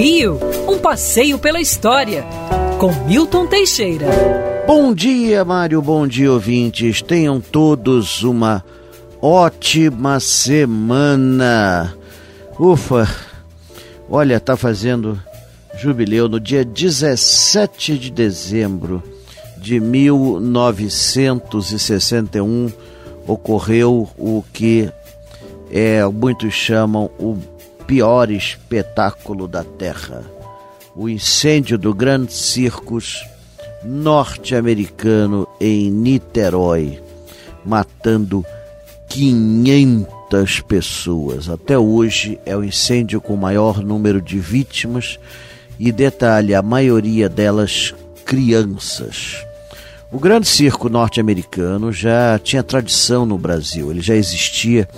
Rio, 0.00 0.40
um 0.66 0.78
passeio 0.78 1.38
pela 1.38 1.60
história, 1.60 2.24
com 2.78 2.90
Milton 3.04 3.46
Teixeira. 3.46 4.06
Bom 4.66 4.94
dia, 4.94 5.44
Mário, 5.44 5.82
bom 5.82 6.06
dia, 6.06 6.32
ouvintes. 6.32 7.02
Tenham 7.02 7.38
todos 7.38 8.22
uma 8.22 8.64
ótima 9.20 10.18
semana. 10.18 11.94
Ufa, 12.58 13.06
olha, 14.08 14.40
tá 14.40 14.56
fazendo 14.56 15.20
jubileu 15.76 16.30
no 16.30 16.40
dia 16.40 16.64
17 16.64 17.98
de 17.98 18.10
dezembro 18.10 19.02
de 19.58 19.78
1961 19.78 22.72
ocorreu 23.26 24.08
o 24.16 24.42
que 24.50 24.90
é, 25.70 26.02
muitos 26.06 26.54
chamam 26.54 27.10
o 27.18 27.36
pior 27.90 28.30
espetáculo 28.30 29.48
da 29.48 29.64
Terra: 29.64 30.22
o 30.94 31.08
incêndio 31.08 31.76
do 31.76 31.92
Grande 31.92 32.32
Circus 32.32 33.26
norte-americano 33.82 35.48
em 35.60 35.90
Niterói, 35.90 37.02
matando 37.66 38.46
500 39.08 40.60
pessoas. 40.60 41.48
Até 41.50 41.76
hoje 41.76 42.38
é 42.46 42.56
o 42.56 42.62
incêndio 42.62 43.20
com 43.20 43.34
maior 43.34 43.82
número 43.82 44.22
de 44.22 44.38
vítimas 44.38 45.18
e 45.76 45.90
detalhe, 45.90 46.54
a 46.54 46.62
maioria 46.62 47.28
delas 47.28 47.92
crianças. 48.24 49.44
O 50.12 50.18
Grande 50.20 50.46
Circo 50.46 50.88
norte-americano 50.88 51.92
já 51.92 52.38
tinha 52.38 52.62
tradição 52.62 53.26
no 53.26 53.36
Brasil, 53.36 53.90
ele 53.90 54.00
já 54.00 54.14
existia 54.14 54.88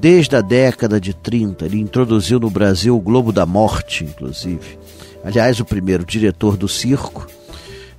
desde 0.00 0.34
a 0.36 0.40
década 0.40 1.00
de 1.00 1.12
30. 1.12 1.66
Ele 1.66 1.78
introduziu 1.78 2.40
no 2.40 2.50
Brasil 2.50 2.96
o 2.96 3.00
Globo 3.00 3.32
da 3.32 3.44
Morte, 3.44 4.04
inclusive. 4.04 4.78
Aliás, 5.22 5.60
o 5.60 5.64
primeiro 5.64 6.04
diretor 6.04 6.56
do 6.56 6.66
circo 6.66 7.26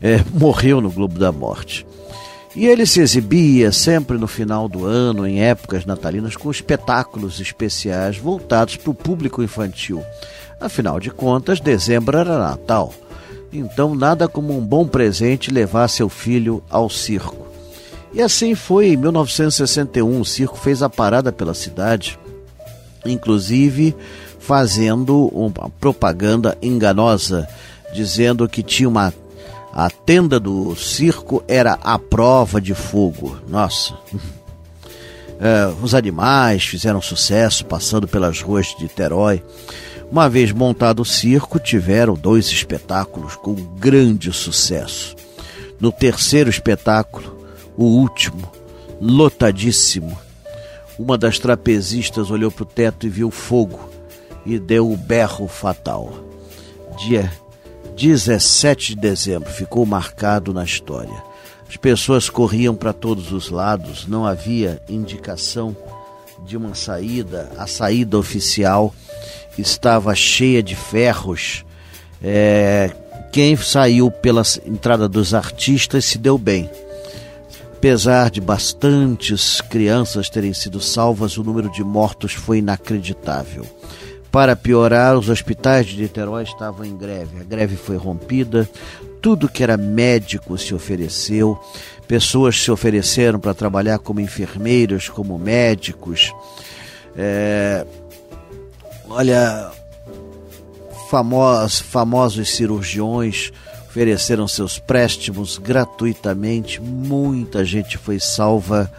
é, 0.02 0.24
morreu 0.34 0.82
no 0.82 0.90
Globo 0.90 1.20
da 1.20 1.32
Morte. 1.32 1.86
E 2.56 2.66
ele 2.66 2.86
se 2.86 3.00
exibia 3.00 3.72
sempre 3.72 4.18
no 4.18 4.28
final 4.28 4.68
do 4.68 4.86
ano, 4.86 5.26
em 5.26 5.42
épocas 5.42 5.86
natalinas, 5.86 6.36
com 6.36 6.52
espetáculos 6.52 7.40
especiais 7.40 8.18
voltados 8.18 8.76
para 8.76 8.92
o 8.92 8.96
público 8.96 9.42
infantil. 9.42 10.04
Afinal 10.60 11.00
de 11.00 11.10
contas, 11.10 11.62
dezembro 11.62 12.18
era 12.18 12.38
Natal. 12.38 12.94
Então, 13.54 13.96
nada 13.96 14.28
como 14.28 14.58
um 14.58 14.66
bom 14.66 14.86
presente 14.86 15.52
levar 15.52 15.88
seu 15.88 16.10
filho 16.10 16.62
ao 16.70 16.90
circo. 16.90 17.51
E 18.14 18.22
assim 18.22 18.56
foi 18.56 18.90
em 18.90 18.98
1961. 18.98 20.20
O 20.20 20.26
circo 20.26 20.58
fez 20.58 20.84
a 20.84 20.90
parada 20.90 21.32
pela 21.32 21.54
cidade, 21.54 22.20
inclusive 23.06 23.96
fazendo 24.40 25.28
uma 25.28 25.70
propaganda 25.80 26.58
enganosa, 26.62 27.48
dizendo 27.94 28.50
que 28.50 28.64
tinha 28.64 28.90
uma. 28.90 29.14
A 29.74 29.90
tenda 29.90 30.38
do 30.38 30.76
circo 30.76 31.42
era 31.48 31.80
a 31.82 31.98
prova 31.98 32.60
de 32.60 32.74
fogo. 32.74 33.38
Nossa! 33.48 33.94
É, 35.44 35.74
os 35.82 35.96
animais 35.96 36.64
fizeram 36.64 37.02
sucesso 37.02 37.66
passando 37.66 38.08
pelas 38.08 38.44
ruas 38.44 38.68
de 38.68 38.84
Niterói. 38.84 39.44
Uma 40.12 40.30
vez 40.30 40.52
montado 40.52 41.02
o 41.02 41.06
circo, 41.06 41.58
tiveram 41.58 42.14
dois 42.14 42.46
espetáculos 42.46 43.36
com 43.38 43.56
grande 43.56 44.32
sucesso. 44.32 45.16
No 45.80 45.92
terceiro 45.92 46.48
espetáculo, 46.48 47.41
o 47.78 47.86
último, 47.86 48.52
lotadíssimo, 49.00 50.18
uma 50.98 51.18
das 51.18 51.40
trapezistas 51.40 52.30
olhou 52.30 52.52
para 52.52 52.64
o 52.64 52.66
teto 52.66 53.08
e 53.08 53.10
viu 53.10 53.32
fogo 53.32 53.80
e 54.46 54.60
deu 54.60 54.92
o 54.92 54.98
berro 54.98 55.48
fatal. 55.48 56.14
Dia 56.98 57.32
17 57.98 58.96
de 58.96 59.02
dezembro 59.02 59.50
ficou 59.50 59.86
marcado 59.86 60.54
na 60.54 60.64
história. 60.64 61.24
As 61.68 61.78
pessoas 61.78 62.30
corriam 62.30 62.76
para 62.76 62.94
todos 62.94 63.32
os 63.32 63.50
lados, 63.50 64.06
não 64.06 64.26
havia 64.26 64.82
indicação 64.90 65.76
de 66.46 66.58
uma 66.58 66.76
saída, 66.76 67.52
a 67.58 67.66
saída 67.66 68.18
oficial 68.18 68.94
estava 69.58 70.14
cheia 70.14 70.62
de 70.62 70.76
ferros. 70.76 71.64
É, 72.22 72.92
quem 73.32 73.56
saiu 73.56 74.12
pela 74.12 74.44
entrada 74.66 75.08
dos 75.08 75.34
artistas 75.34 76.06
se 76.06 76.18
deu 76.18 76.38
bem. 76.38 76.70
Apesar 77.82 78.30
de 78.30 78.40
bastantes 78.40 79.60
crianças 79.60 80.30
terem 80.30 80.54
sido 80.54 80.80
salvas, 80.80 81.36
o 81.36 81.44
número 81.44 81.68
de 81.72 81.84
mortos 81.84 82.32
foi 82.32 82.60
inacreditável. 82.60 83.66
Para 84.32 84.56
piorar, 84.56 85.18
os 85.18 85.30
hospitais 85.30 85.88
de 85.88 86.00
Niterói 86.00 86.44
estavam 86.44 86.86
em 86.86 86.96
greve. 86.96 87.42
A 87.42 87.44
greve 87.44 87.76
foi 87.76 87.98
rompida, 87.98 88.70
tudo 89.20 89.50
que 89.50 89.64
era 89.64 89.78
médico 89.78 90.60
se 90.60 90.76
ofereceu, 90.76 91.60
pessoas 92.08 92.56
se 92.62 92.70
ofereceram 92.70 93.40
para 93.40 93.56
trabalhar 93.56 93.98
como 93.98 94.20
enfermeiros, 94.20 95.10
como 95.10 95.40
médicos. 95.40 96.32
É, 97.18 97.84
olha, 99.10 99.72
famos, 101.10 101.80
famosos 101.80 102.48
cirurgiões 102.52 103.52
ofereceram 103.92 104.48
seus 104.48 104.80
préstimos 104.80 105.58
gratuitamente, 105.58 106.82
muita 106.82 107.66
gente 107.66 107.98
foi 107.98 108.22
salva 108.22 108.90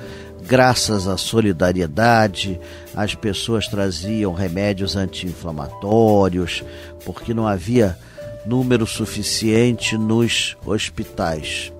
graças 0.46 1.08
à 1.08 1.16
solidariedade, 1.16 2.60
as 2.94 3.14
pessoas 3.14 3.66
traziam 3.66 4.34
remédios 4.34 4.94
anti-inflamatórios, 4.94 6.62
porque 7.06 7.32
não 7.32 7.48
havia 7.48 7.96
número 8.44 8.86
suficiente 8.86 9.96
nos 9.96 10.58
hospitais. 10.66 11.72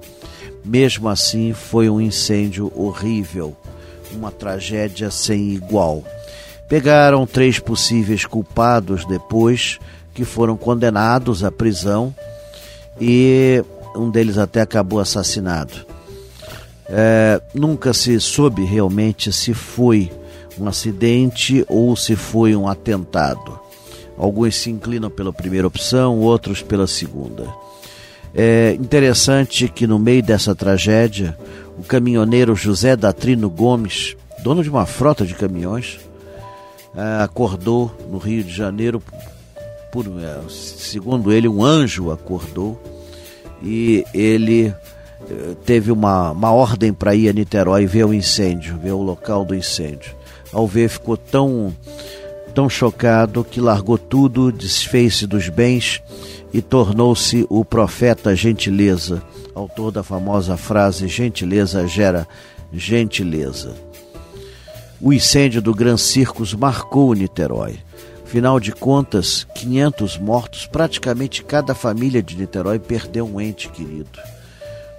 Mesmo 0.65 1.06
assim, 1.06 1.53
foi 1.53 1.91
um 1.91 2.00
incêndio 2.00 2.73
horrível, 2.75 3.55
uma 4.15 4.31
tragédia 4.31 5.11
sem 5.11 5.50
igual. 5.50 6.03
Pegaram 6.67 7.27
três 7.27 7.59
possíveis 7.59 8.25
culpados 8.25 9.05
depois, 9.05 9.79
que 10.15 10.25
foram 10.25 10.56
condenados 10.56 11.44
à 11.44 11.53
prisão 11.53 12.15
e 13.01 13.63
um 13.95 14.11
deles 14.11 14.39
até 14.39 14.61
acabou 14.61 15.01
assassinado. 15.01 15.73
É, 16.89 17.41
nunca 17.55 17.93
se 17.93 18.19
soube 18.21 18.65
realmente 18.65 19.33
se 19.33 19.55
foi 19.55 20.11
um 20.59 20.69
acidente 20.69 21.65
ou 21.69 21.97
se 21.97 22.17
foi 22.17 22.55
um 22.55 22.69
atentado. 22.69 23.59
Alguns 24.17 24.57
se 24.57 24.71
inclinam 24.71 25.11
pela 25.11 25.33
primeira 25.33 25.67
opção, 25.67 26.19
outros 26.19 26.63
pela 26.63 26.87
segunda. 26.87 27.47
É 28.35 28.77
interessante 28.79 29.69
que 29.69 29.87
no 29.87 29.99
meio 29.99 30.23
dessa 30.23 30.55
tragédia, 30.55 31.37
o 31.79 31.83
caminhoneiro 31.83 32.55
José 32.55 32.97
Datrino 32.97 33.49
Gomes, 33.51 34.17
dono 34.43 34.63
de 34.63 34.71
uma 34.71 34.87
frota 34.87 35.27
de 35.27 35.35
caminhões, 35.35 35.99
é, 36.95 37.23
acordou 37.23 37.91
no 38.11 38.19
Rio 38.19 38.45
de 38.45 38.53
Janeiro, 38.53 39.03
por, 39.93 40.07
é, 40.07 40.41
segundo 40.49 41.31
ele, 41.31 41.47
um 41.47 41.63
anjo 41.63 42.11
acordou 42.11 42.83
e 43.63 44.05
ele 44.13 44.75
eh, 45.31 45.55
teve 45.65 45.93
uma, 45.93 46.33
uma 46.33 46.51
ordem 46.51 46.93
para 46.93 47.15
ir 47.15 47.29
a 47.29 47.33
Niterói 47.33 47.87
ver 47.87 48.07
o 48.07 48.15
incêndio, 48.15 48.79
ver 48.79 48.93
o 48.93 49.03
local 49.03 49.45
do 49.45 49.55
incêndio. 49.55 50.17
Ao 50.51 50.67
ver, 50.67 50.89
ficou 50.89 51.17
tão, 51.17 51.77
tão 52.55 52.69
chocado 52.69 53.45
que 53.45 53.61
largou 53.61 53.99
tudo, 53.99 54.51
desfez-se 54.51 55.27
dos 55.27 55.49
bens 55.49 56.03
e 56.53 56.61
tornou-se 56.61 57.47
o 57.49 57.65
profeta 57.65 58.35
gentileza, 58.35 59.23
autor 59.55 59.93
da 59.93 60.03
famosa 60.03 60.57
frase: 60.57 61.07
gentileza 61.07 61.87
gera 61.87 62.27
gentileza. 62.73 63.75
O 65.01 65.13
incêndio 65.13 65.61
do 65.61 65.75
Gran 65.75 65.97
Circus 65.97 66.55
marcou 66.55 67.13
Niterói. 67.13 67.79
Afinal 68.32 68.59
de 68.59 68.72
contas, 68.72 69.47
500 69.54 70.17
mortos, 70.17 70.64
praticamente 70.67 71.44
cada 71.44 71.75
família 71.75 72.23
de 72.23 72.34
Niterói 72.34 72.79
perdeu 72.79 73.26
um 73.26 73.38
ente 73.38 73.69
querido. 73.69 74.19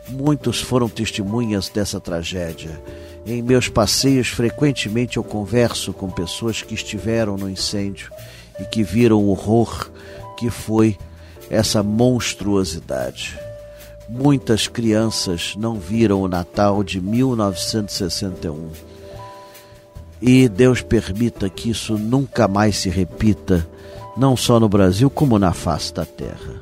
Muitos 0.08 0.62
foram 0.62 0.88
testemunhas 0.88 1.68
dessa 1.68 2.00
tragédia. 2.00 2.80
Em 3.26 3.42
meus 3.42 3.68
passeios, 3.68 4.28
frequentemente 4.28 5.18
eu 5.18 5.24
converso 5.24 5.92
com 5.94 6.12
pessoas 6.12 6.62
que 6.62 6.76
estiveram 6.76 7.36
no 7.36 7.50
incêndio 7.50 8.12
e 8.60 8.66
que 8.66 8.84
viram 8.84 9.18
o 9.18 9.30
horror 9.30 9.90
que 10.38 10.52
foi 10.52 10.96
essa 11.50 11.82
monstruosidade. 11.82 13.36
Muitas 14.08 14.68
crianças 14.68 15.56
não 15.58 15.80
viram 15.80 16.22
o 16.22 16.28
Natal 16.28 16.84
de 16.84 17.02
1961 17.02 18.93
e 20.26 20.48
Deus 20.48 20.82
permita 20.82 21.50
que 21.50 21.70
isso 21.70 21.98
nunca 21.98 22.48
mais 22.48 22.78
se 22.78 22.90
repita, 22.90 23.68
não 24.16 24.38
só 24.38 24.58
no 24.58 24.70
Brasil, 24.70 25.10
como 25.10 25.38
na 25.38 25.52
face 25.52 25.94
da 25.94 26.06
terra. 26.06 26.62